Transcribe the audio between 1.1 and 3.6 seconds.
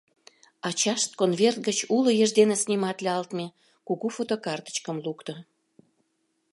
конверт гыч уло еш дене сниматлалтме